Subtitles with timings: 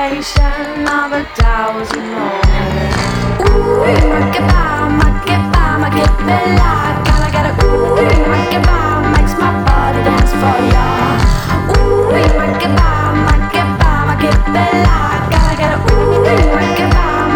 [0.00, 2.96] vacation of a thousand moments.
[3.44, 4.40] Ooh, ma che
[5.26, 6.72] goodbye, ma che bella.
[7.04, 8.00] Gotta get a ooh,
[8.32, 10.86] my goodbye makes my body dance for ya.
[11.76, 12.08] Ooh,
[12.38, 14.96] my goodbye, my goodbye, my che bella.
[15.32, 16.24] Gotta get a ooh,
[16.56, 16.64] my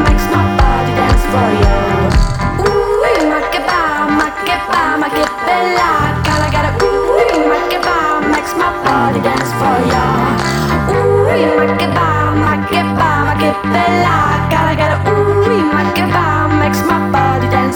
[0.06, 1.76] makes my body dance for ya.
[2.64, 3.04] Ooh,
[5.46, 5.90] bella.
[8.32, 10.03] Makes my body dance for ya.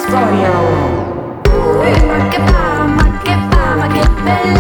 [0.09, 0.55] Stereo.
[1.83, 4.58] Make it by, make it by, che it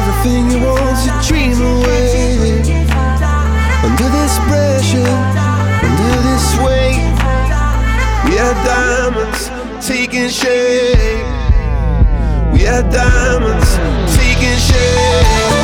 [0.00, 2.60] everything you want to dream away.
[3.86, 5.14] Under this pressure,
[5.86, 7.04] under this weight,
[8.26, 9.50] we are diamonds
[9.86, 11.26] taking shape.
[12.52, 13.70] We are diamonds
[14.16, 15.59] taking shape.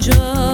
[0.00, 0.49] Parçalanınca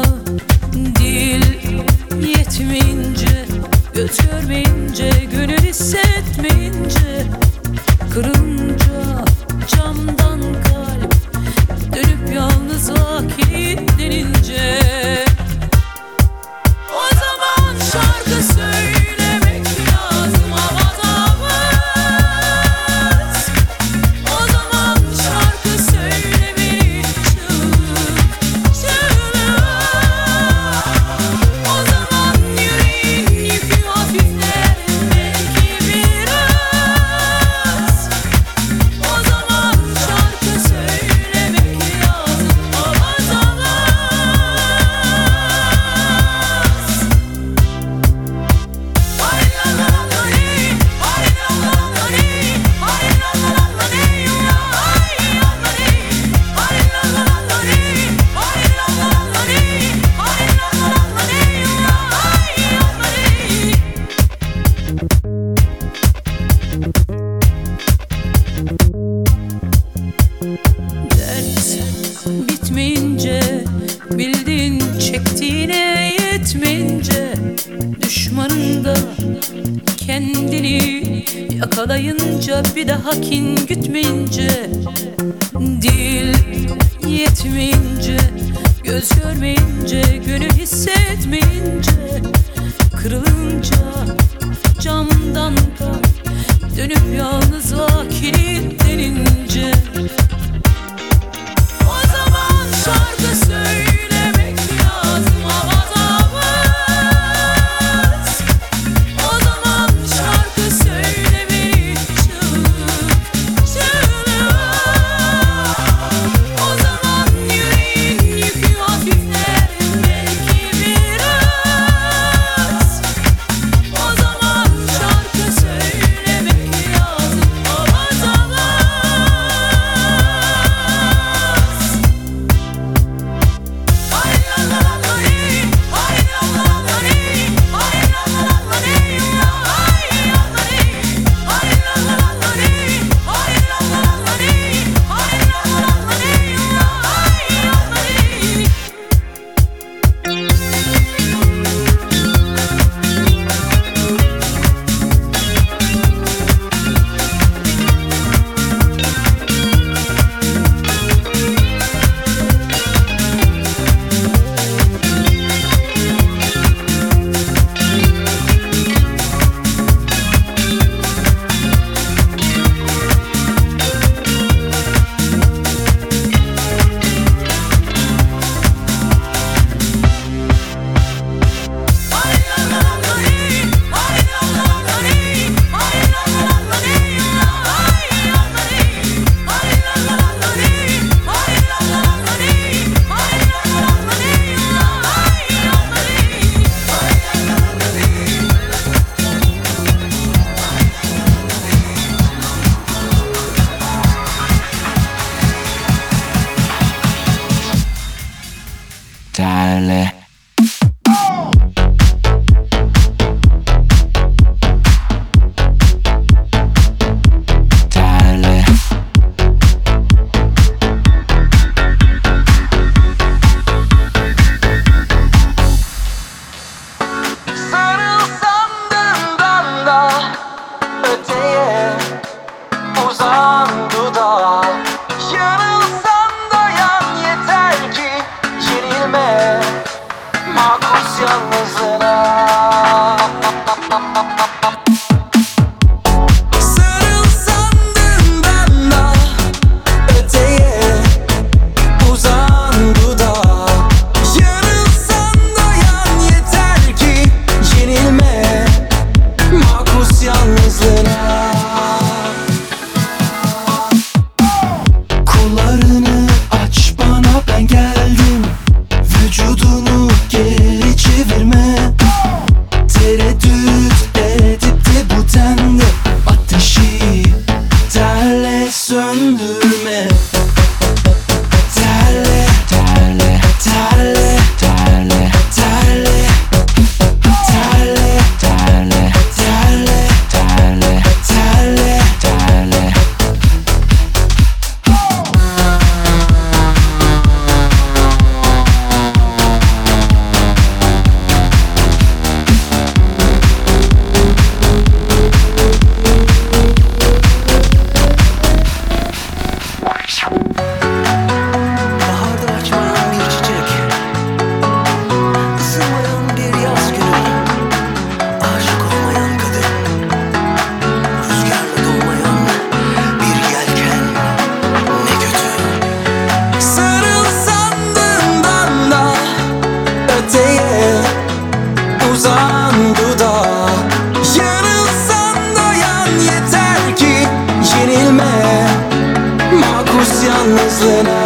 [340.46, 341.25] Makus yalnızlığına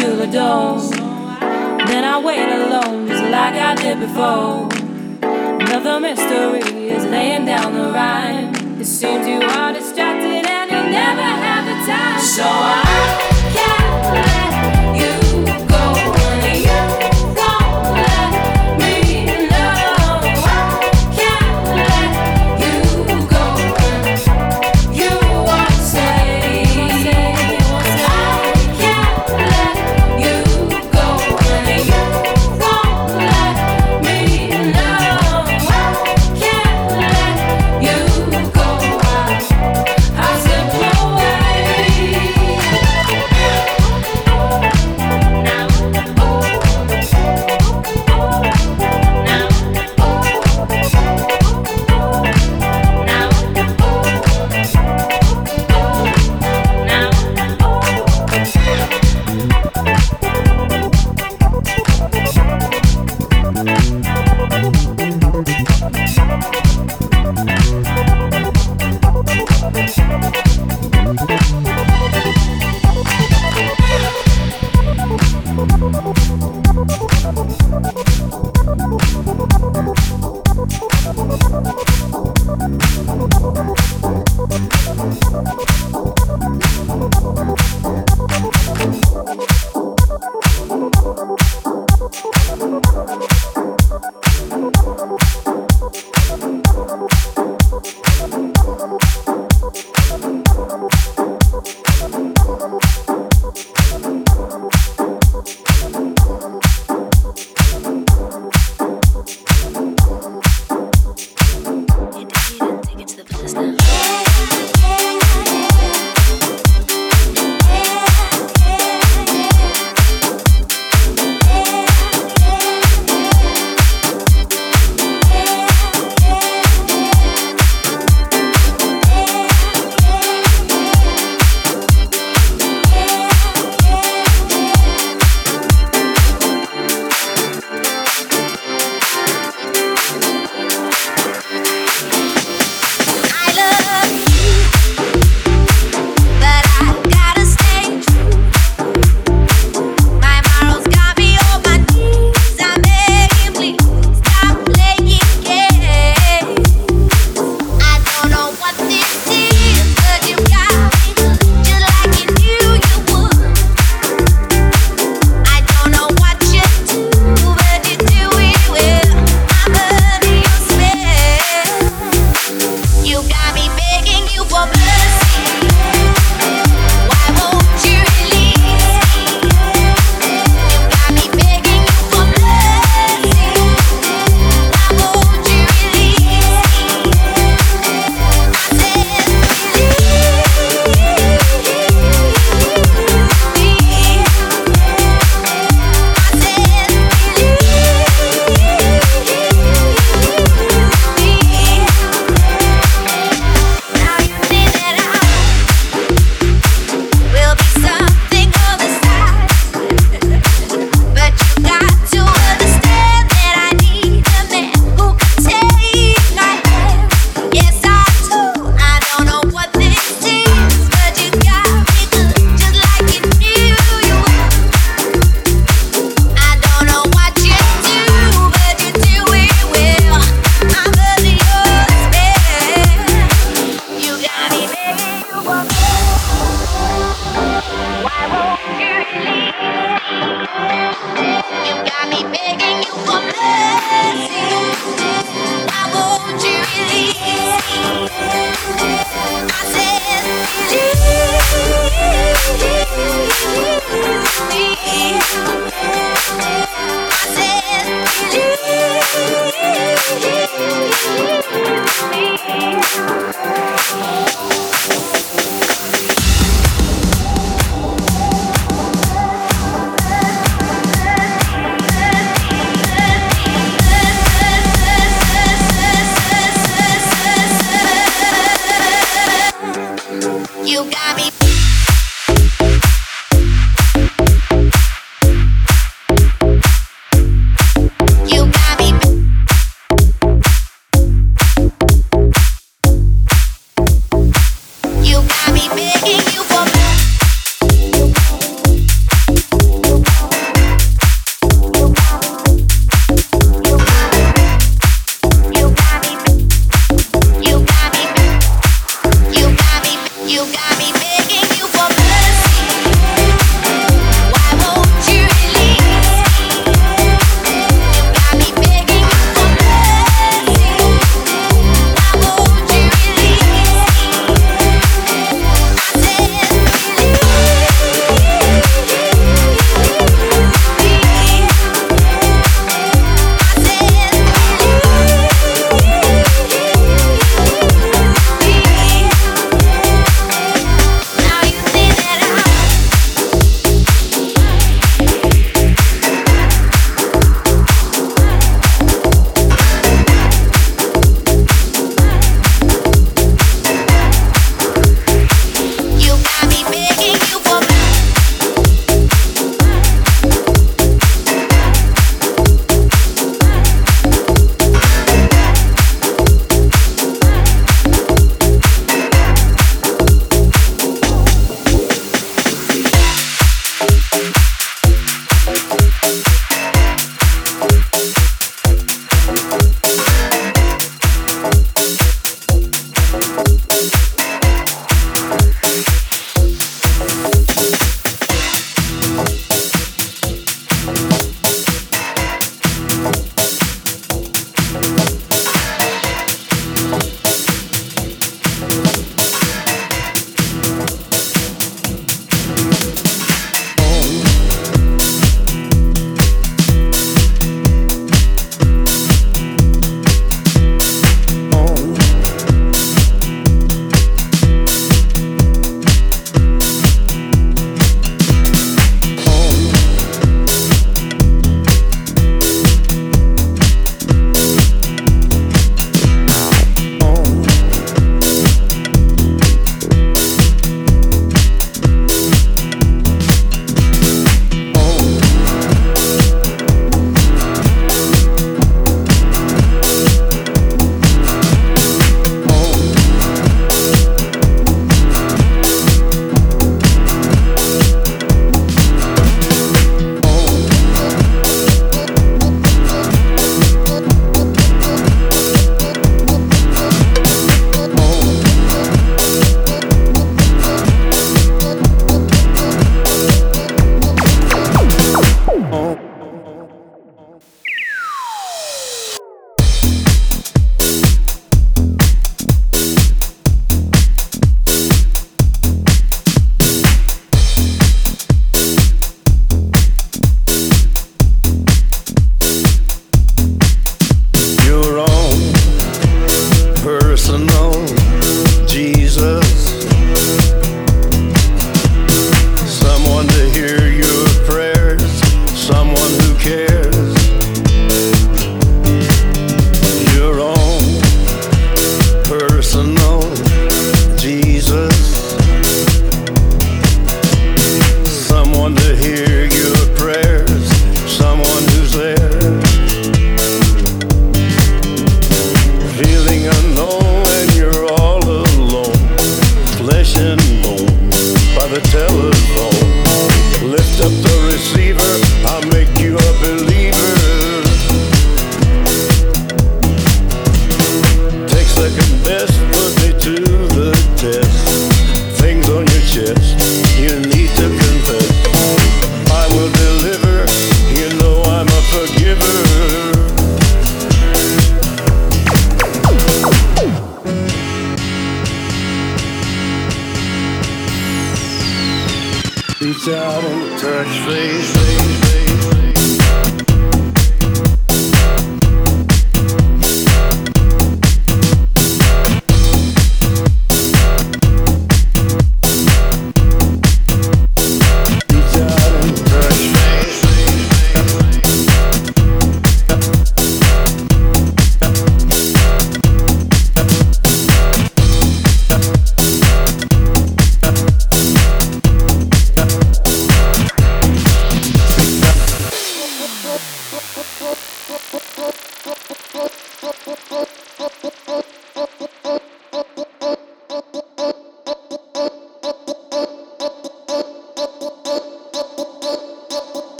[0.00, 0.78] to the door.
[1.88, 4.68] Then I wait alone, just like I did before.
[5.60, 8.54] Another mystery is laying down the rhyme.
[8.80, 12.20] It seems you are distracted and you never have the time.
[12.20, 13.37] So I.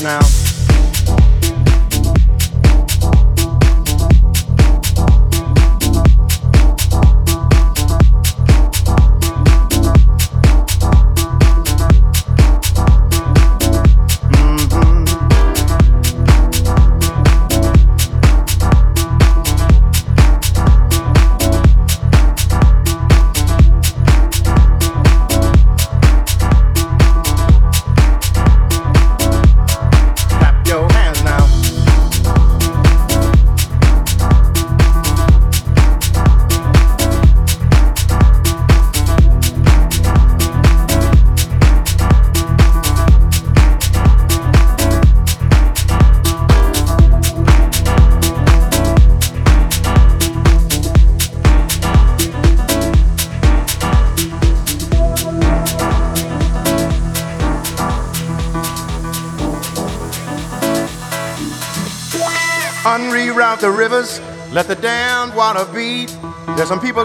[0.00, 0.31] now.